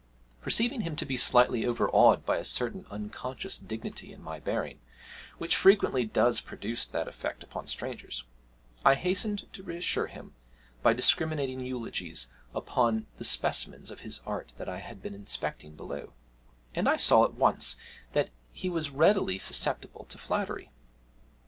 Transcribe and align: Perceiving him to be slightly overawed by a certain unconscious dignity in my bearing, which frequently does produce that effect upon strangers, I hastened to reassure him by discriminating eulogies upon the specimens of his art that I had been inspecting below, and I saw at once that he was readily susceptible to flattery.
Perceiving 0.41 0.81
him 0.81 0.95
to 0.95 1.05
be 1.05 1.15
slightly 1.15 1.63
overawed 1.63 2.25
by 2.25 2.37
a 2.37 2.43
certain 2.43 2.87
unconscious 2.89 3.59
dignity 3.59 4.11
in 4.11 4.19
my 4.23 4.39
bearing, 4.39 4.79
which 5.37 5.55
frequently 5.55 6.05
does 6.05 6.41
produce 6.41 6.87
that 6.87 7.07
effect 7.07 7.43
upon 7.43 7.67
strangers, 7.67 8.23
I 8.83 8.95
hastened 8.95 9.45
to 9.53 9.61
reassure 9.61 10.07
him 10.07 10.33
by 10.81 10.93
discriminating 10.93 11.59
eulogies 11.59 12.31
upon 12.55 13.05
the 13.17 13.23
specimens 13.25 13.91
of 13.91 13.99
his 13.99 14.21
art 14.25 14.55
that 14.57 14.67
I 14.67 14.79
had 14.79 15.03
been 15.03 15.13
inspecting 15.13 15.75
below, 15.75 16.13
and 16.73 16.89
I 16.89 16.95
saw 16.95 17.23
at 17.23 17.35
once 17.35 17.75
that 18.13 18.31
he 18.51 18.71
was 18.71 18.89
readily 18.89 19.37
susceptible 19.37 20.05
to 20.05 20.17
flattery. 20.17 20.71